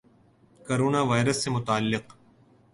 [0.65, 2.05] corona virus سے متعلق